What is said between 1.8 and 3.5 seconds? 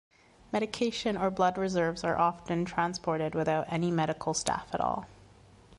are often transported